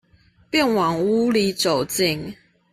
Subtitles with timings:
[0.49, 2.35] 便往屋裡走進